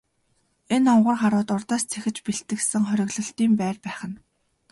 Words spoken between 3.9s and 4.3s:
нь.